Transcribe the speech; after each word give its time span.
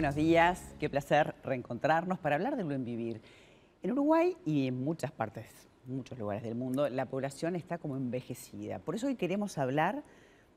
buenos 0.00 0.14
días. 0.14 0.74
Qué 0.78 0.88
placer 0.88 1.34
reencontrarnos 1.44 2.18
para 2.18 2.36
hablar 2.36 2.56
del 2.56 2.64
buen 2.64 2.86
vivir. 2.86 3.20
En 3.82 3.92
Uruguay 3.92 4.34
y 4.46 4.66
en 4.66 4.82
muchas 4.82 5.12
partes, 5.12 5.68
muchos 5.84 6.18
lugares 6.18 6.42
del 6.42 6.54
mundo, 6.54 6.88
la 6.88 7.04
población 7.04 7.54
está 7.54 7.76
como 7.76 7.98
envejecida. 7.98 8.78
Por 8.78 8.94
eso 8.94 9.08
hoy 9.08 9.16
queremos 9.16 9.58
hablar 9.58 10.02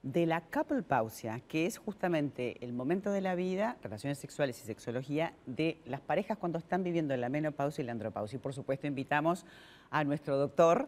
de 0.01 0.25
la 0.27 0.39
couple 0.39 0.82
pausia, 0.82 1.41
que 1.50 1.65
es 1.65 1.77
justamente 1.77 2.55
el 2.64 2.71
momento 2.71 3.11
de 3.11 3.19
la 3.19 3.36
vida, 3.36 3.75
relaciones 3.83 4.18
sexuales 4.18 4.57
y 4.64 4.65
sexología, 4.65 5.33
de 5.46 5.78
las 5.83 6.00
parejas 6.00 6.37
cuando 6.37 6.57
están 6.57 6.82
viviendo 6.82 7.14
la 7.18 7.28
menopausia 7.28 7.82
y 7.82 7.86
la 7.86 7.91
andropausia. 7.91 8.37
Y 8.37 8.39
por 8.39 8.54
supuesto 8.54 8.87
invitamos 8.87 9.46
a 9.91 10.05
nuestro 10.05 10.37
doctor 10.37 10.87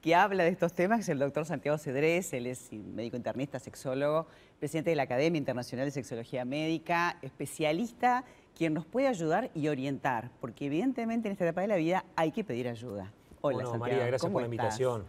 que 0.00 0.14
habla 0.14 0.44
de 0.44 0.50
estos 0.50 0.72
temas, 0.72 1.00
es 1.00 1.08
el 1.08 1.18
doctor 1.18 1.44
Santiago 1.44 1.76
Cedrés, 1.78 2.32
él 2.32 2.46
es 2.46 2.72
médico 2.72 3.16
internista, 3.16 3.58
sexólogo, 3.58 4.26
presidente 4.58 4.90
de 4.90 4.96
la 4.96 5.04
Academia 5.04 5.38
Internacional 5.38 5.86
de 5.86 5.90
Sexología 5.90 6.44
Médica, 6.44 7.18
especialista, 7.22 8.24
quien 8.56 8.74
nos 8.74 8.86
puede 8.86 9.08
ayudar 9.08 9.50
y 9.54 9.68
orientar, 9.68 10.30
porque 10.40 10.66
evidentemente 10.66 11.28
en 11.28 11.32
esta 11.32 11.44
etapa 11.44 11.62
de 11.62 11.68
la 11.68 11.76
vida 11.76 12.04
hay 12.16 12.32
que 12.32 12.44
pedir 12.44 12.68
ayuda. 12.68 13.12
Hola, 13.40 13.64
bueno, 13.64 13.78
María, 13.78 14.06
gracias 14.06 14.30
por 14.30 14.42
la 14.42 14.46
invitación. 14.46 15.04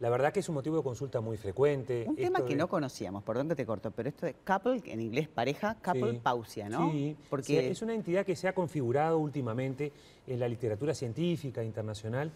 La 0.00 0.08
verdad 0.08 0.32
que 0.32 0.40
es 0.40 0.48
un 0.48 0.54
motivo 0.54 0.78
de 0.78 0.82
consulta 0.82 1.20
muy 1.20 1.36
frecuente. 1.36 2.06
Un 2.08 2.16
tema 2.16 2.42
que 2.46 2.56
no 2.56 2.68
conocíamos, 2.68 3.22
perdón 3.22 3.50
que 3.50 3.54
te 3.54 3.66
corto, 3.66 3.90
pero 3.90 4.08
esto 4.08 4.24
de 4.24 4.32
couple, 4.32 4.80
en 4.86 4.98
inglés 4.98 5.28
pareja, 5.28 5.76
couple 5.82 6.14
pausia, 6.14 6.70
¿no? 6.70 6.90
Sí, 6.90 7.14
porque 7.28 7.70
es 7.70 7.82
una 7.82 7.92
entidad 7.92 8.24
que 8.24 8.34
se 8.34 8.48
ha 8.48 8.54
configurado 8.54 9.18
últimamente 9.18 9.92
en 10.26 10.40
la 10.40 10.48
literatura 10.48 10.94
científica 10.94 11.62
internacional 11.62 12.32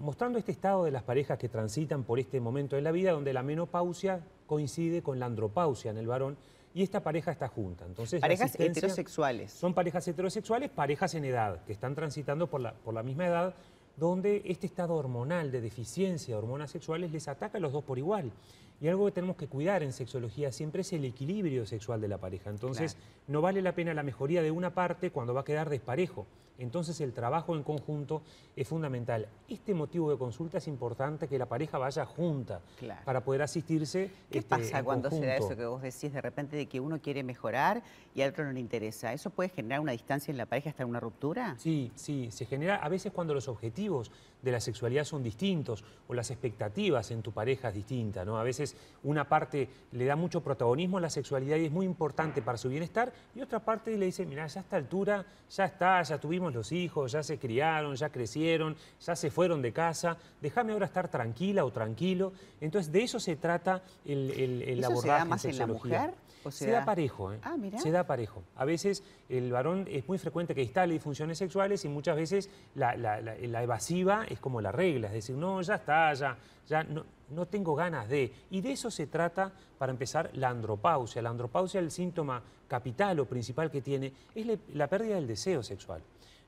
mostrando 0.00 0.38
este 0.38 0.52
estado 0.52 0.84
de 0.84 0.90
las 0.90 1.02
parejas 1.02 1.38
que 1.38 1.48
transitan 1.48 2.04
por 2.04 2.18
este 2.18 2.40
momento 2.40 2.76
de 2.76 2.82
la 2.82 2.92
vida 2.92 3.12
donde 3.12 3.32
la 3.32 3.42
menopausia 3.42 4.20
coincide 4.46 5.02
con 5.02 5.18
la 5.18 5.26
andropausia 5.26 5.90
en 5.90 5.98
el 5.98 6.06
varón 6.06 6.36
y 6.74 6.82
esta 6.82 7.02
pareja 7.02 7.32
está 7.32 7.48
junta. 7.48 7.84
Entonces, 7.84 8.20
parejas 8.20 8.58
heterosexuales. 8.58 9.52
Son 9.52 9.74
parejas 9.74 10.06
heterosexuales, 10.08 10.70
parejas 10.70 11.14
en 11.14 11.24
edad, 11.24 11.62
que 11.64 11.72
están 11.72 11.94
transitando 11.94 12.48
por 12.48 12.60
la, 12.60 12.72
por 12.72 12.94
la 12.94 13.02
misma 13.02 13.26
edad, 13.26 13.54
donde 13.96 14.42
este 14.46 14.66
estado 14.66 14.94
hormonal 14.94 15.50
de 15.50 15.60
deficiencia 15.60 16.34
de 16.34 16.38
hormonas 16.38 16.70
sexuales 16.70 17.12
les 17.12 17.28
ataca 17.28 17.58
a 17.58 17.60
los 17.60 17.72
dos 17.72 17.84
por 17.84 17.98
igual. 17.98 18.32
Y 18.80 18.88
algo 18.88 19.04
que 19.06 19.12
tenemos 19.12 19.36
que 19.36 19.46
cuidar 19.46 19.82
en 19.82 19.92
sexología 19.92 20.50
siempre 20.50 20.80
es 20.80 20.92
el 20.92 21.04
equilibrio 21.04 21.66
sexual 21.66 22.00
de 22.00 22.08
la 22.08 22.18
pareja. 22.18 22.50
Entonces, 22.50 22.96
no 23.28 23.40
vale 23.40 23.62
la 23.62 23.74
pena 23.74 23.94
la 23.94 24.02
mejoría 24.02 24.42
de 24.42 24.50
una 24.50 24.74
parte 24.74 25.10
cuando 25.10 25.34
va 25.34 25.42
a 25.42 25.44
quedar 25.44 25.70
desparejo. 25.70 26.26
Entonces, 26.62 27.00
el 27.00 27.12
trabajo 27.12 27.56
en 27.56 27.64
conjunto 27.64 28.22
es 28.54 28.68
fundamental. 28.68 29.26
Este 29.48 29.74
motivo 29.74 30.10
de 30.10 30.16
consulta 30.16 30.58
es 30.58 30.68
importante 30.68 31.26
que 31.26 31.36
la 31.36 31.46
pareja 31.46 31.76
vaya 31.76 32.06
junta 32.06 32.60
para 33.04 33.22
poder 33.24 33.42
asistirse. 33.42 34.10
¿Qué 34.30 34.38
este, 34.38 34.48
pasa 34.48 34.82
cuando 34.84 35.10
se 35.10 35.26
da 35.26 35.36
eso 35.36 35.56
que 35.56 35.66
vos 35.66 35.82
decís 35.82 36.12
de 36.12 36.20
repente 36.20 36.56
de 36.56 36.66
que 36.66 36.78
uno 36.78 37.00
quiere 37.00 37.24
mejorar 37.24 37.82
y 38.14 38.22
al 38.22 38.30
otro 38.30 38.44
no 38.44 38.52
le 38.52 38.60
interesa? 38.60 39.12
¿Eso 39.12 39.30
puede 39.30 39.48
generar 39.48 39.80
una 39.80 39.92
distancia 39.92 40.30
en 40.30 40.38
la 40.38 40.46
pareja 40.46 40.70
hasta 40.70 40.86
una 40.86 41.00
ruptura? 41.00 41.56
Sí, 41.58 41.90
sí. 41.96 42.30
Se 42.30 42.46
genera 42.46 42.76
a 42.76 42.88
veces 42.88 43.12
cuando 43.12 43.34
los 43.34 43.48
objetivos 43.48 44.12
de 44.42 44.52
la 44.52 44.60
sexualidad 44.60 45.04
son 45.04 45.22
distintos 45.22 45.84
o 46.08 46.14
las 46.14 46.30
expectativas 46.30 47.10
en 47.10 47.22
tu 47.22 47.32
pareja 47.32 47.68
es 47.68 47.74
distinta. 47.74 48.24
¿no? 48.24 48.38
A 48.38 48.42
veces 48.42 48.76
una 49.04 49.28
parte 49.28 49.68
le 49.92 50.04
da 50.04 50.16
mucho 50.16 50.42
protagonismo 50.42 50.98
a 50.98 51.00
la 51.00 51.10
sexualidad 51.10 51.56
y 51.56 51.66
es 51.66 51.72
muy 51.72 51.86
importante 51.86 52.42
para 52.42 52.58
su 52.58 52.68
bienestar 52.68 53.12
y 53.34 53.40
otra 53.40 53.60
parte 53.60 53.96
le 53.96 54.06
dice, 54.06 54.26
mira, 54.26 54.46
ya 54.46 54.60
a 54.60 54.62
esta 54.64 54.76
altura, 54.76 55.24
ya 55.48 55.64
está, 55.64 56.02
ya 56.02 56.18
tuvimos 56.18 56.52
los 56.52 56.72
hijos, 56.72 57.12
ya 57.12 57.22
se 57.22 57.38
criaron, 57.38 57.94
ya 57.94 58.10
crecieron, 58.10 58.76
ya 59.00 59.16
se 59.16 59.30
fueron 59.30 59.62
de 59.62 59.72
casa, 59.72 60.16
déjame 60.40 60.72
ahora 60.72 60.86
estar 60.86 61.08
tranquila 61.08 61.64
o 61.64 61.70
tranquilo. 61.70 62.32
Entonces 62.60 62.92
de 62.92 63.02
eso 63.02 63.20
se 63.20 63.36
trata 63.36 63.82
el, 64.04 64.30
el, 64.32 64.62
el 64.62 64.78
¿Eso 64.80 64.96
se 64.96 65.08
da 65.08 65.24
más 65.24 65.44
en, 65.44 65.58
la 65.58 65.66
mujer? 65.66 66.14
Se, 66.50 66.70
da... 66.70 66.84
parejo, 66.84 67.32
¿eh? 67.32 67.38
Ah, 67.42 67.56
se 67.76 67.90
da 67.90 68.06
parejo. 68.06 68.42
A 68.56 68.64
veces 68.64 69.02
el 69.28 69.50
varón 69.52 69.86
es 69.90 70.06
muy 70.08 70.18
frecuente 70.18 70.54
que 70.54 70.62
instale 70.62 70.94
disfunciones 70.94 71.38
sexuales 71.38 71.84
y 71.84 71.88
muchas 71.88 72.16
veces 72.16 72.50
la, 72.74 72.96
la 72.96 73.62
evasiva 73.62 74.24
es 74.28 74.40
como 74.40 74.60
la 74.60 74.72
regla, 74.72 75.08
es 75.08 75.14
decir, 75.14 75.36
no, 75.36 75.60
ya 75.62 75.76
está, 75.76 76.12
ya, 76.14 76.36
ya 76.68 76.82
no, 76.84 77.04
no 77.32 77.46
tengo 77.46 77.74
ganas 77.74 78.08
de. 78.08 78.32
Y 78.50 78.60
de 78.60 78.72
eso 78.72 78.90
se 78.90 79.06
trata, 79.06 79.52
para 79.78 79.92
empezar, 79.92 80.30
la 80.34 80.50
andropausia. 80.50 81.22
La 81.22 81.30
andropausia, 81.30 81.80
el 81.80 81.90
síntoma 81.90 82.42
capital 82.68 83.20
o 83.20 83.26
principal 83.26 83.70
que 83.70 83.82
tiene, 83.82 84.12
es 84.34 84.46
la 84.74 84.86
pérdida 84.86 85.16
del 85.16 85.26
deseo 85.26 85.62
sexual. 85.62 86.02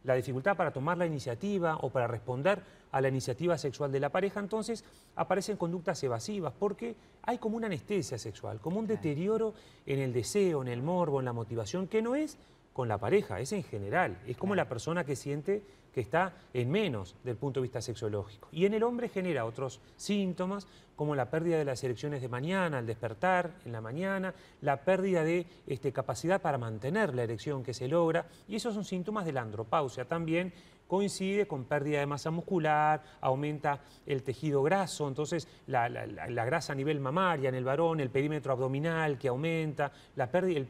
La 0.04 0.14
dificultad 0.14 0.56
para 0.56 0.72
tomar 0.72 0.98
la 0.98 1.06
iniciativa 1.06 1.76
o 1.80 1.90
para 1.90 2.06
responder 2.06 2.62
a 2.92 3.00
la 3.00 3.08
iniciativa 3.08 3.58
sexual 3.58 3.90
de 3.90 4.00
la 4.00 4.10
pareja, 4.10 4.38
entonces 4.38 4.84
aparecen 5.16 5.56
conductas 5.56 6.02
evasivas 6.04 6.52
porque 6.58 6.94
hay 7.22 7.38
como 7.38 7.56
una 7.56 7.66
anestesia 7.66 8.18
sexual, 8.18 8.60
como 8.60 8.78
un 8.78 8.86
deterioro 8.86 9.54
en 9.86 9.98
el 9.98 10.12
deseo, 10.12 10.62
en 10.62 10.68
el 10.68 10.82
morbo, 10.82 11.18
en 11.18 11.24
la 11.24 11.32
motivación, 11.32 11.88
que 11.88 12.02
no 12.02 12.14
es 12.14 12.36
con 12.72 12.86
la 12.86 12.98
pareja, 12.98 13.40
es 13.40 13.52
en 13.52 13.62
general, 13.62 14.18
es 14.26 14.36
como 14.36 14.54
la 14.54 14.68
persona 14.68 15.04
que 15.04 15.16
siente 15.16 15.62
que 15.94 16.00
está 16.00 16.32
en 16.52 16.70
menos 16.70 17.14
del 17.22 17.36
punto 17.36 17.60
de 17.60 17.62
vista 17.62 17.80
sexológico. 17.80 18.48
Y 18.50 18.66
en 18.66 18.74
el 18.74 18.82
hombre 18.82 19.08
genera 19.08 19.44
otros 19.44 19.80
síntomas 19.96 20.66
como 20.96 21.14
la 21.14 21.30
pérdida 21.30 21.58
de 21.58 21.64
las 21.64 21.82
erecciones 21.84 22.20
de 22.20 22.28
mañana, 22.28 22.78
al 22.78 22.86
despertar 22.86 23.52
en 23.64 23.72
la 23.72 23.80
mañana, 23.80 24.34
la 24.60 24.80
pérdida 24.84 25.24
de 25.24 25.46
este, 25.66 25.92
capacidad 25.92 26.40
para 26.40 26.58
mantener 26.58 27.14
la 27.14 27.22
erección 27.22 27.62
que 27.62 27.74
se 27.74 27.88
logra, 27.88 28.26
y 28.48 28.56
esos 28.56 28.74
son 28.74 28.84
síntomas 28.84 29.24
de 29.24 29.32
la 29.32 29.42
andropausia. 29.42 30.04
También 30.04 30.52
coincide 30.86 31.46
con 31.46 31.64
pérdida 31.64 32.00
de 32.00 32.06
masa 32.06 32.30
muscular, 32.30 33.02
aumenta 33.20 33.80
el 34.06 34.22
tejido 34.22 34.62
graso, 34.62 35.08
entonces 35.08 35.48
la, 35.66 35.88
grasa 36.44 36.72
a 36.72 36.76
nivel 36.76 37.00
mamaria 37.00 37.48
en 37.48 37.54
el 37.54 37.64
varón, 37.64 38.00
el 38.00 38.10
perímetro 38.10 38.52
abdominal 38.52 39.18
que 39.18 39.28
aumenta, 39.28 39.92
la 40.16 40.30
pérdida, 40.30 40.60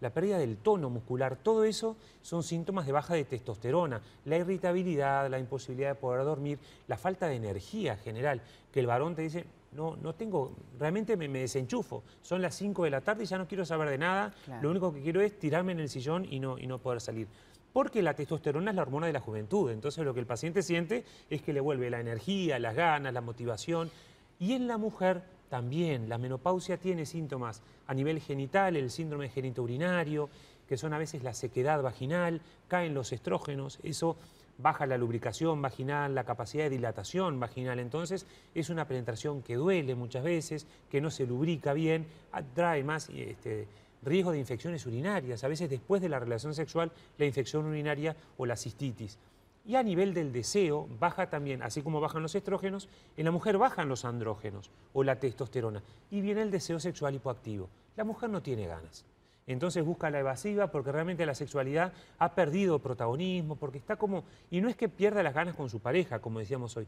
la 0.00 0.10
pérdida 0.10 0.38
del 0.38 0.58
tono 0.58 0.90
muscular, 0.90 1.36
todo 1.36 1.64
eso 1.64 1.96
son 2.22 2.42
síntomas 2.42 2.86
de 2.86 2.92
baja 2.92 3.14
de 3.14 3.24
testosterona, 3.24 4.00
la 4.24 4.36
irritabilidad, 4.36 5.28
la 5.28 5.38
imposibilidad 5.38 5.90
de 5.90 5.94
poder 5.96 6.24
dormir, 6.24 6.58
la 6.86 6.96
falta 6.96 7.26
de 7.26 7.36
energía 7.36 7.96
general, 7.96 8.40
que 8.72 8.80
el 8.80 8.86
varón 8.86 9.14
te 9.14 9.22
dice, 9.22 9.46
no, 9.72 9.96
no 9.96 10.14
tengo, 10.14 10.52
realmente 10.78 11.16
me, 11.16 11.28
desenchufo. 11.28 12.02
Son 12.22 12.42
las 12.42 12.54
5 12.56 12.84
de 12.84 12.90
la 12.90 13.00
tarde 13.00 13.24
y 13.24 13.26
ya 13.26 13.38
no 13.38 13.46
quiero 13.46 13.64
saber 13.64 13.88
de 13.88 13.98
nada. 13.98 14.32
Lo 14.62 14.70
único 14.70 14.92
que 14.92 15.00
quiero 15.00 15.20
es 15.20 15.38
tirarme 15.38 15.72
en 15.72 15.80
el 15.80 15.88
sillón 15.88 16.26
y 16.28 16.40
no, 16.40 16.58
y 16.58 16.66
no 16.66 16.78
poder 16.78 17.00
salir. 17.00 17.28
Porque 17.72 18.02
la 18.02 18.14
testosterona 18.14 18.70
es 18.70 18.76
la 18.76 18.82
hormona 18.82 19.06
de 19.06 19.12
la 19.12 19.20
juventud. 19.20 19.70
Entonces 19.70 20.04
lo 20.04 20.14
que 20.14 20.20
el 20.20 20.26
paciente 20.26 20.62
siente 20.62 21.04
es 21.28 21.42
que 21.42 21.52
le 21.52 21.60
vuelve 21.60 21.90
la 21.90 22.00
energía, 22.00 22.58
las 22.58 22.74
ganas, 22.74 23.12
la 23.12 23.20
motivación. 23.20 23.90
Y 24.38 24.52
en 24.52 24.66
la 24.66 24.78
mujer 24.78 25.22
también. 25.50 26.08
La 26.08 26.16
menopausia 26.16 26.78
tiene 26.78 27.04
síntomas 27.04 27.62
a 27.86 27.92
nivel 27.92 28.20
genital, 28.20 28.76
el 28.76 28.90
síndrome 28.90 29.28
genitourinario, 29.28 30.30
que 30.66 30.78
son 30.78 30.94
a 30.94 30.98
veces 30.98 31.22
la 31.22 31.34
sequedad 31.34 31.82
vaginal, 31.82 32.40
caen 32.68 32.94
los 32.94 33.12
estrógenos, 33.12 33.80
eso 33.82 34.16
baja 34.56 34.86
la 34.86 34.96
lubricación 34.96 35.60
vaginal, 35.60 36.14
la 36.14 36.24
capacidad 36.24 36.64
de 36.64 36.70
dilatación 36.70 37.40
vaginal. 37.40 37.80
Entonces 37.80 38.26
es 38.54 38.70
una 38.70 38.86
penetración 38.86 39.42
que 39.42 39.56
duele 39.56 39.94
muchas 39.94 40.22
veces, 40.22 40.66
que 40.90 41.00
no 41.00 41.10
se 41.10 41.26
lubrica 41.26 41.72
bien, 41.72 42.06
trae 42.54 42.84
más 42.84 43.10
este, 43.10 43.66
riesgo 44.02 44.32
de 44.32 44.38
infecciones 44.38 44.86
urinarias. 44.86 45.44
A 45.44 45.48
veces 45.48 45.70
después 45.70 46.00
de 46.02 46.08
la 46.08 46.18
relación 46.18 46.54
sexual, 46.54 46.92
la 47.18 47.26
infección 47.26 47.66
urinaria 47.66 48.16
o 48.36 48.46
la 48.46 48.56
cistitis. 48.56 49.18
Y 49.66 49.76
a 49.76 49.82
nivel 49.82 50.14
del 50.14 50.32
deseo, 50.32 50.88
baja 50.98 51.28
también, 51.28 51.62
así 51.62 51.82
como 51.82 52.00
bajan 52.00 52.22
los 52.22 52.34
estrógenos, 52.34 52.88
en 53.16 53.24
la 53.24 53.30
mujer 53.30 53.58
bajan 53.58 53.88
los 53.88 54.04
andrógenos 54.04 54.70
o 54.92 55.04
la 55.04 55.20
testosterona. 55.20 55.82
Y 56.10 56.20
viene 56.20 56.42
el 56.42 56.50
deseo 56.50 56.80
sexual 56.80 57.14
hipoactivo. 57.14 57.68
La 57.96 58.04
mujer 58.04 58.30
no 58.30 58.42
tiene 58.42 58.66
ganas 58.66 59.04
entonces 59.52 59.84
busca 59.84 60.10
la 60.10 60.20
evasiva 60.20 60.68
porque 60.70 60.92
realmente 60.92 61.26
la 61.26 61.34
sexualidad 61.34 61.92
ha 62.18 62.34
perdido 62.34 62.78
protagonismo, 62.78 63.56
porque 63.56 63.78
está 63.78 63.96
como, 63.96 64.24
y 64.50 64.60
no 64.60 64.68
es 64.68 64.76
que 64.76 64.88
pierda 64.88 65.22
las 65.22 65.34
ganas 65.34 65.54
con 65.54 65.68
su 65.68 65.80
pareja, 65.80 66.20
como 66.20 66.38
decíamos 66.38 66.76
hoy, 66.76 66.86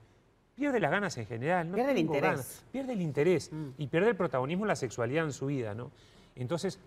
pierde 0.55 0.79
las 0.79 0.91
ganas 0.91 1.17
en 1.19 1.27
general, 1.27 1.71
no 1.71 1.75
pierde 1.75 1.93
el 1.93 1.99
interés. 1.99 2.65
pierde 2.71 2.93
el 2.93 3.03
interés 3.03 3.53
mm. 3.53 3.69
y 3.79 3.87
pierde 3.89 4.11
el 4.11 4.17
protagonismo 4.17 4.67
la 4.67 4.77
sexualidad 4.77 5.25
en 5.25 5.33
su 5.33 5.47
vida, 5.47 5.75
¿no? 5.75 5.91
Entonces 6.37 6.79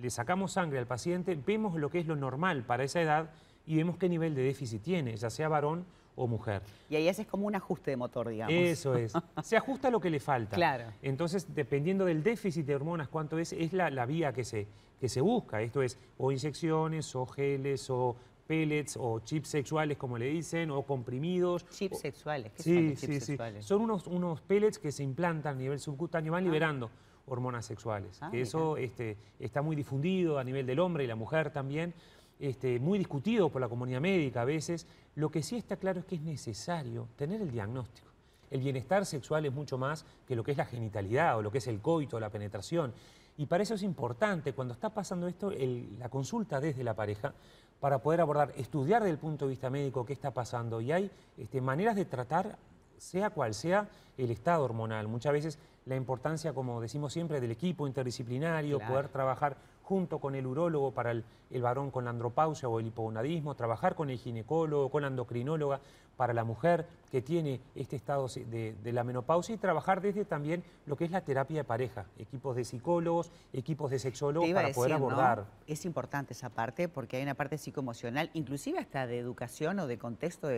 le 0.00 0.10
sacamos 0.10 0.52
sangre 0.52 0.78
al 0.78 0.86
paciente, 0.86 1.38
vemos 1.46 1.76
lo 1.76 1.90
que 1.90 1.98
es 1.98 2.06
lo 2.06 2.16
normal 2.16 2.64
para 2.64 2.84
esa 2.84 3.00
edad 3.00 3.30
y 3.66 3.76
vemos 3.76 3.96
qué 3.96 4.08
nivel 4.08 4.34
de 4.34 4.42
déficit 4.42 4.82
tiene, 4.82 5.16
ya 5.16 5.30
sea 5.30 5.48
varón 5.48 5.84
o 6.14 6.26
mujer. 6.26 6.62
Y 6.88 6.96
ahí 6.96 7.08
haces 7.08 7.26
como 7.26 7.46
un 7.46 7.54
ajuste 7.54 7.90
de 7.90 7.96
motor, 7.96 8.28
digamos. 8.28 8.54
Eso 8.54 8.96
es. 8.96 9.12
Se 9.42 9.56
ajusta 9.56 9.90
lo 9.90 10.00
que 10.00 10.10
le 10.10 10.20
falta. 10.20 10.56
Claro. 10.56 10.84
Entonces, 11.02 11.54
dependiendo 11.54 12.04
del 12.04 12.22
déficit 12.22 12.66
de 12.66 12.74
hormonas, 12.74 13.08
cuánto 13.08 13.38
es, 13.38 13.52
es 13.52 13.72
la, 13.72 13.90
la 13.90 14.06
vía 14.06 14.32
que 14.32 14.44
se, 14.44 14.66
que 14.98 15.08
se 15.08 15.20
busca. 15.20 15.60
Esto 15.60 15.82
es 15.82 15.98
o 16.18 16.32
inyecciones, 16.32 17.14
o 17.14 17.26
geles, 17.26 17.90
o 17.90 18.16
pellets, 18.46 18.96
o 18.96 19.20
chips 19.20 19.48
sexuales, 19.48 19.98
como 19.98 20.16
le 20.16 20.26
dicen, 20.26 20.70
o 20.70 20.82
comprimidos. 20.82 21.68
Chips 21.68 21.98
sexuales, 21.98 22.52
¿qué 22.52 22.62
sí, 22.62 22.74
son 22.74 22.90
los 22.90 23.00
chips 23.00 23.14
sí, 23.14 23.20
sexuales? 23.20 23.64
Sí. 23.64 23.68
Son 23.68 23.82
unos, 23.82 24.06
unos 24.06 24.40
pellets 24.40 24.78
que 24.78 24.92
se 24.92 25.02
implantan 25.02 25.56
a 25.56 25.58
nivel 25.58 25.80
subcutáneo, 25.80 26.32
van 26.32 26.44
ah. 26.44 26.46
liberando 26.46 26.90
hormonas 27.26 27.66
sexuales. 27.66 28.18
Ah, 28.22 28.30
que 28.30 28.40
eso 28.40 28.76
este, 28.76 29.16
está 29.38 29.62
muy 29.62 29.76
difundido 29.76 30.38
a 30.38 30.44
nivel 30.44 30.66
del 30.66 30.78
hombre 30.80 31.04
y 31.04 31.06
la 31.06 31.16
mujer 31.16 31.50
también. 31.50 31.94
Este, 32.38 32.78
muy 32.78 32.98
discutido 32.98 33.48
por 33.48 33.62
la 33.62 33.68
comunidad 33.68 34.00
médica 34.00 34.42
a 34.42 34.44
veces, 34.44 34.86
lo 35.14 35.30
que 35.30 35.42
sí 35.42 35.56
está 35.56 35.76
claro 35.76 36.00
es 36.00 36.06
que 36.06 36.16
es 36.16 36.20
necesario 36.20 37.08
tener 37.16 37.40
el 37.40 37.50
diagnóstico. 37.50 38.08
El 38.50 38.60
bienestar 38.60 39.06
sexual 39.06 39.46
es 39.46 39.52
mucho 39.52 39.78
más 39.78 40.04
que 40.26 40.36
lo 40.36 40.44
que 40.44 40.52
es 40.52 40.56
la 40.56 40.66
genitalidad 40.66 41.38
o 41.38 41.42
lo 41.42 41.50
que 41.50 41.58
es 41.58 41.66
el 41.66 41.80
coito, 41.80 42.20
la 42.20 42.30
penetración. 42.30 42.92
Y 43.38 43.46
para 43.46 43.62
eso 43.62 43.74
es 43.74 43.82
importante, 43.82 44.52
cuando 44.52 44.74
está 44.74 44.90
pasando 44.90 45.26
esto, 45.28 45.52
la 45.98 46.08
consulta 46.08 46.60
desde 46.60 46.84
la 46.84 46.94
pareja, 46.94 47.34
para 47.80 47.98
poder 47.98 48.20
abordar, 48.20 48.52
estudiar 48.56 49.02
desde 49.02 49.12
el 49.12 49.18
punto 49.18 49.44
de 49.44 49.50
vista 49.50 49.68
médico 49.68 50.06
qué 50.06 50.12
está 50.12 50.32
pasando. 50.32 50.80
Y 50.80 50.92
hay 50.92 51.10
este, 51.36 51.60
maneras 51.60 51.96
de 51.96 52.04
tratar, 52.04 52.56
sea 52.98 53.30
cual 53.30 53.54
sea 53.54 53.88
el 54.18 54.30
estado 54.30 54.64
hormonal. 54.64 55.08
Muchas 55.08 55.32
veces 55.32 55.58
la 55.86 55.96
importancia, 55.96 56.52
como 56.52 56.80
decimos 56.80 57.12
siempre, 57.12 57.40
del 57.40 57.52
equipo 57.52 57.86
interdisciplinario, 57.86 58.80
poder 58.80 59.08
trabajar 59.08 59.56
junto 59.86 60.18
con 60.18 60.34
el 60.34 60.44
urólogo 60.46 60.90
para 60.90 61.12
el, 61.12 61.24
varón 61.62 61.92
con 61.92 62.04
la 62.04 62.10
andropausia 62.10 62.68
o 62.68 62.80
el 62.80 62.88
hipogonadismo, 62.88 63.54
trabajar 63.54 63.94
con 63.94 64.10
el 64.10 64.18
ginecólogo, 64.18 64.90
con 64.90 65.02
la 65.02 65.08
endocrinóloga 65.08 65.80
para 66.16 66.32
la 66.32 66.42
mujer 66.42 66.86
que 67.12 67.22
tiene 67.22 67.60
este 67.76 67.94
estado 67.94 68.26
de, 68.26 68.74
la 68.92 69.04
menopausia 69.04 69.54
y 69.54 69.58
trabajar 69.58 70.00
desde 70.00 70.24
también 70.24 70.64
lo 70.86 70.96
que 70.96 71.04
es 71.04 71.12
la 71.12 71.20
terapia 71.20 71.58
de 71.58 71.64
pareja, 71.64 72.06
equipos 72.18 72.56
de 72.56 72.64
psicólogos, 72.64 73.30
equipos 73.52 73.92
de 73.92 74.00
sexólogos 74.00 74.50
para 74.50 74.72
poder 74.72 74.94
abordar. 74.94 75.44
Es 75.68 75.84
importante 75.84 76.32
esa 76.32 76.48
parte 76.48 76.88
porque 76.88 77.18
hay 77.18 77.22
una 77.22 77.34
parte 77.34 77.56
psicoemocional, 77.56 78.30
inclusive 78.32 78.80
hasta 78.80 79.06
de 79.06 79.20
educación 79.20 79.78
o 79.78 79.86
de 79.86 79.98
contexto 79.98 80.48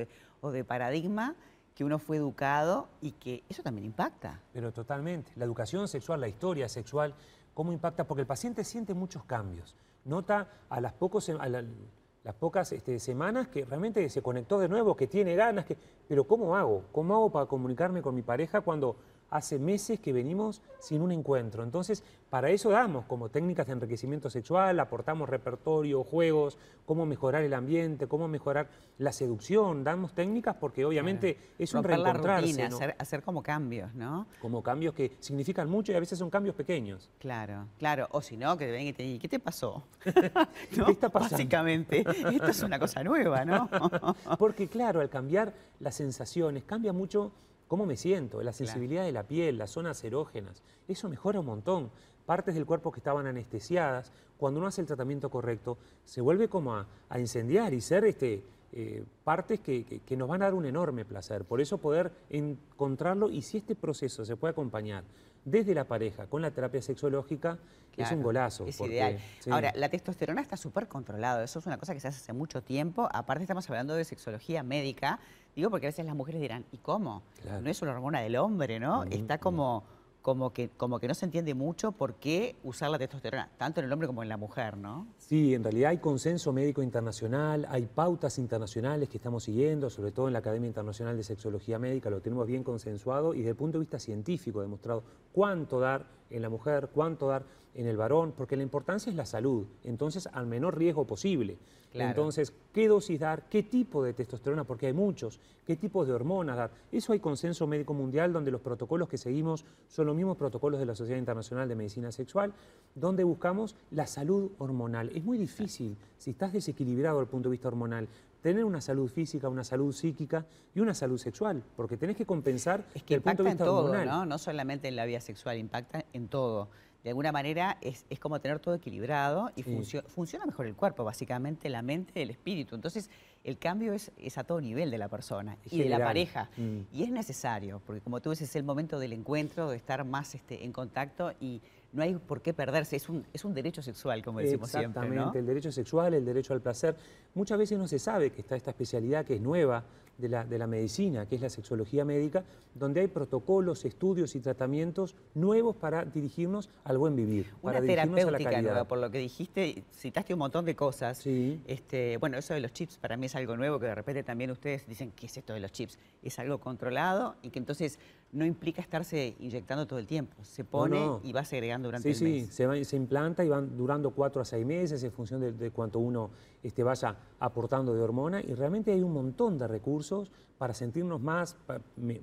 o 0.41 0.53
de 0.53 0.65
paradigma 0.65 1.35
que 1.79 1.85
uno 1.85 2.01
fue 2.01 2.17
educado 2.17 2.89
y 3.01 3.13
que 3.13 3.45
eso 3.49 3.63
también 3.63 3.85
impacta. 3.85 4.41
Pero 4.53 4.73
totalmente. 4.73 5.31
La 5.37 5.45
educación 5.45 5.87
sexual, 5.87 6.21
la 6.21 6.27
historia 6.27 6.69
sexual, 6.69 7.15
cómo 7.55 7.73
impacta, 7.73 8.03
porque 8.03 8.23
el 8.23 8.27
paciente 8.27 8.65
siente 8.65 8.95
muchos 8.95 9.23
cambios. 9.23 9.77
Nota 10.05 10.49
a 10.71 10.81
las, 10.81 10.93
pocos, 10.93 11.29
las 11.29 12.35
pocas 12.35 12.73
este, 12.73 12.99
semanas 12.99 13.47
que 13.47 13.65
realmente 13.65 14.09
se 14.11 14.23
conectó 14.23 14.59
de 14.59 14.69
nuevo, 14.69 14.97
que 14.97 15.07
tiene 15.07 15.37
ganas, 15.37 15.67
que, 15.67 15.77
pero 16.09 16.25
¿cómo 16.25 16.57
hago? 16.57 16.85
¿Cómo 16.93 17.15
hago 17.15 17.31
para 17.31 17.47
comunicarme 17.47 18.03
con 18.03 18.15
mi 18.15 18.23
pareja 18.23 18.61
cuando 18.61 18.97
hace 19.31 19.59
meses 19.59 20.01
que 20.01 20.13
venimos 20.13 20.63
sin 20.81 21.03
un 21.03 21.13
encuentro. 21.13 21.63
Entonces, 21.63 22.03
para 22.31 22.51
eso 22.51 22.71
damos 22.71 23.05
como 23.07 23.29
técnicas 23.29 23.67
de 23.67 23.73
enriquecimiento 23.75 24.31
sexual, 24.31 24.79
aportamos 24.81 25.29
repertorio, 25.29 26.05
juegos, 26.05 26.59
cómo 26.87 27.07
mejorar 27.07 27.43
el 27.43 27.55
ambiente, 27.55 28.07
cómo 28.07 28.29
mejorar 28.29 28.69
la 28.99 29.13
seducción, 29.13 29.85
damos 29.85 30.15
técnicas 30.15 30.57
porque 30.57 30.85
obviamente 30.85 31.39
es 31.59 31.73
un 31.75 31.85
reencontrarse. 31.85 32.63
hacer, 32.63 32.97
hacer, 32.99 33.23
como 33.23 33.43
cambios, 33.43 33.95
¿no? 33.95 34.27
Como 34.41 34.63
cambios 34.63 34.95
que 34.95 35.13
significan 35.21 35.69
mucho 35.71 35.93
y 35.93 35.95
a 35.95 36.01
veces 36.01 36.19
son 36.19 36.31
cambios 36.31 36.55
pequeños. 36.55 37.11
Claro, 37.19 37.67
claro. 37.79 38.09
O 38.13 38.21
si 38.21 38.37
no, 38.37 38.57
que 38.57 38.67
te 38.67 38.73
ven 38.73 38.87
y 38.87 38.93
te 38.93 39.03
digan, 39.03 39.21
¿qué 39.21 39.29
te 39.29 39.39
pasó? 39.39 39.85
¿Qué 40.05 40.91
está 40.91 41.09
pasando? 41.09 41.37
Básicamente, 41.37 42.01
esto 42.01 42.47
es 42.47 42.63
una 42.63 42.79
cosa 42.79 43.03
nueva, 43.05 43.45
¿no? 43.45 43.69
porque 44.39 44.69
claro, 44.69 45.01
al 45.01 45.09
cambiar 45.09 45.53
las 45.81 45.98
sensaciones, 45.99 46.65
cambia 46.65 46.93
mucho 46.93 47.33
cómo 47.69 47.85
me 47.85 47.97
siento, 47.97 48.43
la 48.43 48.53
sensibilidad 48.53 49.05
de 49.05 49.13
la 49.13 49.25
piel, 49.25 49.59
las 49.59 49.71
zonas 49.71 50.03
erógenas, 50.03 50.63
eso 50.89 51.09
mejora 51.09 51.41
un 51.41 51.47
montón. 51.47 51.91
Partes 52.25 52.55
del 52.55 52.67
cuerpo 52.67 52.91
que 52.93 53.01
estaban 53.01 53.27
anestesiadas, 53.27 54.13
cuando 54.37 54.61
uno 54.61 54.69
hace 54.69 54.81
el 54.81 54.87
tratamiento 54.87 55.31
correcto, 55.31 55.79
se 56.05 56.21
vuelve 56.21 56.49
como 56.49 56.75
a, 56.75 56.87
incendiar 57.19 57.73
y 57.75 57.81
ser 57.81 58.05
este, 58.05 58.43
eh, 58.73 59.05
partes 59.25 59.61
que, 59.61 60.01
nos 60.17 60.29
van 60.29 60.43
a 60.43 60.47
dar 60.47 60.55
un 60.55 60.67
enorme 60.67 61.05
placer. 61.05 61.45
Por 61.45 61.61
eso 61.61 61.79
poder 61.79 62.13
encontrarlo 62.31 63.31
y 63.31 63.43
si 63.43 63.59
este 63.59 63.75
proceso 63.75 64.25
se 64.25 64.37
puede 64.37 64.53
acompañar 64.53 65.05
desde 65.51 65.75
la 65.75 65.85
pareja 65.85 66.27
con 66.27 66.43
la 66.43 66.51
terapia 66.51 66.83
sexológica, 66.83 67.59
es 67.97 68.13
un 68.13 68.23
golazo. 68.23 68.67
Es 68.67 68.81
ideal. 68.81 69.19
Ahora, 69.51 69.73
la 69.75 69.89
testosterona 69.89 70.41
está 70.41 70.57
súper 70.57 70.87
controlada, 70.87 71.43
eso 71.43 71.59
es 71.59 71.67
una 71.67 71.79
cosa 71.79 71.95
que 71.95 72.01
se 72.01 72.09
hace 72.09 72.19
hace 72.19 72.33
mucho 72.33 72.63
tiempo. 72.63 73.09
Aparte 73.13 73.43
estamos 73.43 73.69
hablando 73.69 73.95
de 73.95 74.05
sexología 74.05 74.63
médica, 74.63 75.19
digo 75.57 75.71
porque 75.71 75.87
a 75.87 75.91
veces 75.91 76.07
las 76.07 76.15
mujeres 76.15 76.41
dirán, 76.41 76.65
¿y 76.71 76.79
cómo? 76.79 77.23
No 77.61 77.69
es 77.69 77.83
una 77.83 77.93
hormona 77.93 78.21
del 78.21 78.37
hombre, 78.37 78.79
¿no? 78.79 79.05
Está 79.05 79.39
como 79.39 79.83
como 80.23 80.53
que, 80.53 80.69
como 80.71 80.99
que 80.99 81.09
no 81.09 81.15
se 81.15 81.25
entiende 81.25 81.55
mucho 81.55 81.93
por 81.93 82.15
qué 82.15 82.57
usar 82.65 82.91
la 82.91 82.99
testosterona, 82.99 83.51
tanto 83.57 83.81
en 83.81 83.87
el 83.87 83.93
hombre 83.93 84.07
como 84.07 84.23
en 84.23 84.29
la 84.29 84.37
mujer, 84.37 84.77
¿no? 84.77 85.07
Sí, 85.19 85.55
en 85.55 85.63
realidad 85.63 85.91
hay 85.91 85.99
consenso 85.99 86.53
médico 86.53 86.83
internacional, 86.83 87.67
hay 87.71 87.87
pautas 87.87 88.39
internacionales 88.39 89.09
que 89.09 89.17
estamos 89.17 89.45
siguiendo, 89.45 89.91
sobre 89.91 90.13
todo 90.13 90.27
en 90.27 90.33
la 90.33 90.41
Academia 90.41 90.69
Internacional 90.69 91.17
de 91.17 91.23
Sexología 91.23 91.79
Médica, 91.79 92.11
lo 92.11 92.21
tenemos 92.21 92.47
bien 92.47 92.65
consensuado 92.65 93.35
y 93.35 93.39
desde 93.39 93.51
el 93.51 93.57
punto 93.57 93.79
de 93.79 93.83
vista 93.83 93.99
científico 93.99 94.61
demostrado 94.61 95.03
cuánto 95.33 95.81
dar 95.81 96.18
en 96.31 96.43
la 96.43 96.49
mujer, 96.49 96.91
cuánto 96.93 97.29
dar 97.29 97.45
en 97.75 97.87
el 97.87 97.97
varón, 97.97 98.33
porque 98.37 98.57
la 98.57 98.63
importancia 98.63 99.11
es 99.11 99.17
la 99.17 99.27
salud, 99.27 99.67
entonces 99.85 100.29
al 100.33 100.47
menor 100.47 100.77
riesgo 100.77 101.07
posible. 101.07 101.59
Entonces, 101.93 102.53
¿qué 102.73 102.87
dosis 102.87 103.19
dar? 103.19 103.49
¿Qué 103.49 103.63
tipo 103.63 104.05
de 104.05 104.13
testosterona? 104.13 104.65
Porque 104.65 104.87
hay 104.87 104.93
muchos. 104.93 105.41
¿Qué 105.67 105.77
tipos 105.77 106.07
de 106.07 106.13
hormonas 106.13 106.57
dar? 106.57 106.71
Eso 106.93 107.13
hay 107.13 107.21
consenso 107.21 107.67
médico 107.67 107.95
mundial 107.95 108.33
donde 108.33 108.51
los 108.51 108.61
protocolos 108.61 109.09
que 109.09 109.17
seguimos 109.17 109.65
son 109.89 110.07
los 110.07 110.15
mismos 110.15 110.37
protocolos 110.37 110.81
de 110.81 110.87
la 110.87 110.95
Sociedad 110.95 111.19
Internacional 111.19 111.69
de 111.69 111.75
Medicina 111.75 112.13
Sexual, 112.13 112.53
donde 112.95 113.25
buscamos 113.25 113.75
la 113.91 114.07
salud 114.07 114.51
hormonal. 114.59 115.11
Es 115.15 115.25
muy 115.25 115.39
difícil, 115.39 115.97
si 116.19 116.33
estás 116.33 116.53
desequilibrado 116.53 117.19
desde 117.19 117.25
el 117.29 117.31
punto 117.31 117.49
de 117.49 117.53
vista 117.53 117.69
hormonal, 117.69 118.09
tener 118.49 118.65
una 118.65 118.81
salud 118.81 119.11
física, 119.11 119.47
una 119.51 119.63
salud 119.63 119.93
psíquica 119.93 120.47
y 120.75 120.81
una 120.81 120.95
salud 120.95 121.19
sexual, 121.19 121.63
porque 121.77 121.99
tenés 121.99 122.17
que 122.17 122.25
compensar 122.25 122.83
es 122.95 123.03
que 123.03 123.17
el 123.17 123.21
punto 123.21 123.43
de 123.43 123.51
vista 123.51 123.65
en 123.65 123.69
todo, 123.69 124.05
¿no? 124.07 124.25
No 124.25 124.39
solamente 124.39 124.89
en 124.89 124.97
la 124.97 125.05
vida 125.05 125.21
sexual, 125.21 125.59
impacta 125.59 126.07
en 126.15 126.29
todo 126.29 126.71
de 127.05 127.11
alguna 127.11 127.31
manera 127.31 127.79
es, 127.81 128.05
como 128.19 128.41
tener 128.41 128.59
todo 128.59 128.75
equilibrado 128.75 129.51
y 129.55 129.63
funciona 129.63 130.47
mejor 130.47 130.67
el 130.67 130.75
cuerpo, 130.75 131.05
básicamente 131.05 131.69
la 131.69 131.81
mente, 131.81 132.21
el 132.21 132.31
espíritu. 132.31 132.75
Entonces, 132.75 133.09
el 133.45 133.57
cambio 133.57 133.93
es, 133.93 134.11
a 134.37 134.45
todo 134.45 134.61
nivel 134.61 134.91
de 134.91 134.99
la 134.99 135.09
persona 135.09 135.57
y 135.71 135.79
de 135.79 135.89
la 135.89 136.01
pareja. 136.01 136.51
Mm. 136.57 136.81
Y 136.93 137.05
es 137.05 137.11
necesario, 137.11 137.81
porque 137.87 138.01
como 138.01 138.21
tú 138.21 138.31
dices, 138.31 138.51
es 138.51 138.57
el 138.57 138.65
momento 138.65 138.99
del 138.99 139.13
encuentro, 139.13 139.71
de 139.71 139.77
estar 139.77 140.05
más 140.05 140.35
este, 140.35 140.65
en 140.65 140.73
contacto 140.73 141.33
y 141.41 141.63
no 141.93 142.03
hay 142.03 142.15
por 142.15 142.43
qué 142.43 142.53
perderse, 142.53 142.97
es 142.97 143.09
un, 143.09 143.25
es 143.33 143.45
un 143.45 143.55
derecho 143.55 143.83
sexual, 143.83 144.23
como 144.23 144.41
decimos 144.41 144.71
siempre. 144.71 145.03
Exactamente, 145.03 145.39
el 145.39 145.47
derecho 145.47 145.73
sexual, 145.73 146.15
el 146.15 146.25
derecho 146.25 146.53
al 146.53 146.61
placer. 146.61 146.97
Muchas 147.35 147.59
veces 147.59 147.79
no 147.79 147.89
se 147.89 147.99
sabe 147.99 148.31
que 148.31 148.43
está 148.43 148.57
esta 148.57 148.71
especialidad 148.71 149.25
que 149.25 149.35
es 149.35 149.41
nueva 149.41 149.85
de 150.19 150.29
la, 150.29 150.45
de 150.45 150.59
la 150.59 150.67
medicina, 150.67 151.27
que 151.27 151.37
es 151.37 151.41
la 151.41 151.49
sexología 151.49 152.05
médica, 152.05 152.45
donde 152.75 153.01
hay 153.01 153.09
protocolos, 153.09 153.85
estudios 153.85 154.35
y 154.35 154.41
tratamientos 154.41 155.15
nuevos 155.35 155.77
para 155.77 156.05
dirigirnos 156.05 156.69
al 156.85 156.99
buen 156.99 157.17
vivir. 157.17 157.47
Una 157.63 157.75
para 157.75 157.87
terapéutica 157.87 158.63
nueva, 158.63 158.85
por 158.85 158.99
lo 158.99 159.11
que 159.11 159.19
dijiste, 159.19 159.85
citaste 159.95 160.35
un 160.35 160.41
montón 160.41 160.65
de 160.65 160.75
cosas. 160.75 161.19
Sí. 161.19 161.61
Este, 161.67 162.17
bueno, 162.19 162.37
eso 162.39 162.55
de 162.55 162.61
los 162.61 162.73
chips 162.73 162.99
para 162.99 163.17
mí 163.17 163.27
es 163.27 163.37
algo 163.37 163.57
nuevo, 163.57 163.79
que 163.79 163.87
de 163.87 163.95
repente 163.95 164.23
también 164.23 164.51
ustedes 164.51 164.87
dicen, 164.87 165.13
¿qué 165.15 165.27
es 165.27 165.37
esto 165.37 165.53
de 165.53 165.61
los 165.61 165.73
chips? 165.73 165.99
Es 166.23 166.39
algo 166.39 166.59
controlado 166.59 167.37
y 167.43 167.51
que 167.51 167.59
entonces 167.59 167.99
no 168.33 168.45
implica 168.45 168.83
estarse 168.83 169.35
inyectando 169.41 169.87
todo 169.87 169.99
el 169.99 170.07
tiempo. 170.07 170.37
Se 170.43 170.65
pone 170.65 170.99
y 171.23 171.33
va 171.33 171.45
segregando 171.45 171.89
durante 171.89 172.11
el 172.11 172.23
mes. 172.23 172.47
Sí, 172.49 172.53
se, 172.53 172.85
se 172.85 172.97
implanta 172.97 173.45
y 173.45 173.49
van 173.49 173.77
durando 173.77 174.11
cuatro 174.11 174.43
a 174.43 174.45
seis 174.45 174.67
meses 174.67 175.03
en 175.03 175.13
función 175.13 175.59
de, 175.59 175.71
cuánto 175.71 175.99
uno 175.99 176.31
este, 176.63 176.83
vaya 176.83 177.17
aportando 177.41 177.95
de 177.95 178.01
hormona 178.01 178.41
y 178.41 178.55
realmente 178.55 178.93
hay 178.93 179.03
un 179.03 179.13
montón 179.13 179.59
de 179.59 179.69
recursos 179.69 180.31
para 180.59 180.75
sentirnos 180.75 181.21
más, 181.21 181.57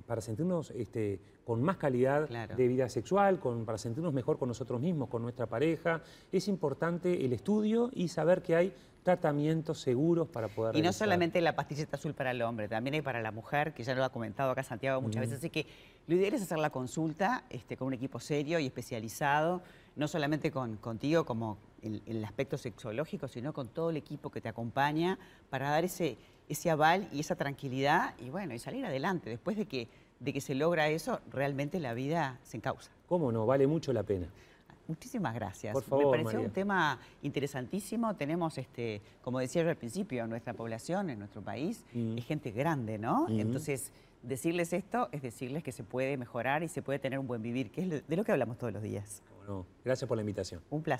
para, 0.06 0.20
sentirnos 0.20 0.70
este, 0.72 1.20
con 1.44 1.62
más 1.62 1.78
calidad 1.78 2.28
de 2.28 2.68
vida 2.68 2.88
sexual, 2.88 3.40
con, 3.40 3.64
para 3.64 3.78
sentirnos 3.78 4.12
mejor 4.12 4.38
con 4.38 4.48
nosotros 4.48 4.80
mismos, 4.80 5.08
con 5.08 5.22
nuestra 5.22 5.46
pareja. 5.46 6.02
Es 6.30 6.46
importante 6.48 7.24
el 7.24 7.32
estudio 7.32 7.90
y 7.94 8.08
saber 8.08 8.42
que 8.42 8.54
hay 8.54 8.74
tratamientos 9.06 9.78
seguros 9.78 10.26
para 10.26 10.48
poder 10.48 10.74
Y 10.74 10.82
no 10.82 10.92
solamente 10.92 11.40
la 11.40 11.54
pastilleta 11.54 11.96
azul 11.96 12.12
para 12.12 12.32
el 12.32 12.42
hombre, 12.42 12.66
también 12.66 12.94
hay 12.94 13.02
para 13.02 13.22
la 13.22 13.30
mujer, 13.30 13.72
que 13.72 13.84
ya 13.84 13.94
lo 13.94 14.02
ha 14.02 14.10
comentado 14.10 14.50
acá 14.50 14.64
Santiago 14.64 15.00
muchas 15.00 15.20
veces, 15.20 15.38
así 15.38 15.48
que 15.48 15.64
lo 16.08 16.16
ideal 16.16 16.34
es 16.34 16.42
hacer 16.42 16.58
la 16.58 16.70
consulta 16.70 17.44
este, 17.48 17.76
con 17.76 17.86
un 17.86 17.94
equipo 17.94 18.18
serio 18.18 18.58
y 18.58 18.66
especializado, 18.66 19.62
no 19.94 20.08
solamente 20.08 20.50
con, 20.50 20.76
contigo 20.78 21.24
como 21.24 21.56
en, 21.82 22.02
el 22.04 22.24
aspecto 22.24 22.58
sexológico, 22.58 23.28
sino 23.28 23.52
con 23.52 23.68
todo 23.68 23.90
el 23.90 23.96
equipo 23.96 24.30
que 24.30 24.40
te 24.40 24.48
acompaña 24.48 25.20
para 25.50 25.70
dar 25.70 25.84
ese, 25.84 26.18
ese 26.48 26.70
aval 26.70 27.08
y 27.12 27.20
esa 27.20 27.36
tranquilidad 27.36 28.12
y 28.18 28.30
bueno, 28.30 28.54
y 28.54 28.58
salir 28.58 28.84
adelante. 28.84 29.30
Después 29.30 29.56
de 29.56 29.66
que, 29.66 29.86
de 30.18 30.32
que 30.32 30.40
se 30.40 30.56
logra 30.56 30.88
eso, 30.88 31.20
realmente 31.30 31.78
la 31.78 31.94
vida 31.94 32.40
se 32.42 32.56
encausa. 32.56 32.90
¿Cómo 33.08 33.30
no? 33.30 33.46
Vale 33.46 33.68
mucho 33.68 33.92
la 33.92 34.02
pena. 34.02 34.26
Muchísimas 34.88 35.34
gracias. 35.34 35.72
Por 35.72 35.82
favor, 35.82 36.16
Me 36.16 36.24
pareció 36.24 36.40
un 36.40 36.52
tema 36.52 36.98
interesantísimo. 37.22 38.14
Tenemos, 38.14 38.58
este, 38.58 39.02
como 39.22 39.38
decía 39.38 39.62
yo 39.62 39.70
al 39.70 39.76
principio, 39.76 40.26
nuestra 40.26 40.54
población 40.54 41.10
en 41.10 41.18
nuestro 41.18 41.42
país 41.42 41.84
mm. 41.92 42.18
es 42.18 42.24
gente 42.24 42.50
grande, 42.50 42.98
¿no? 42.98 43.26
Mm. 43.28 43.40
Entonces, 43.40 43.92
decirles 44.22 44.72
esto 44.72 45.08
es 45.12 45.22
decirles 45.22 45.62
que 45.62 45.72
se 45.72 45.84
puede 45.84 46.16
mejorar 46.16 46.62
y 46.62 46.68
se 46.68 46.82
puede 46.82 46.98
tener 46.98 47.18
un 47.18 47.26
buen 47.26 47.42
vivir, 47.42 47.70
que 47.70 47.82
es 47.82 48.08
de 48.08 48.16
lo 48.16 48.24
que 48.24 48.32
hablamos 48.32 48.58
todos 48.58 48.72
los 48.72 48.82
días. 48.82 49.22
Gracias 49.84 50.08
por 50.08 50.16
la 50.16 50.22
invitación. 50.22 50.60
Un 50.70 50.82
placer. 50.82 50.94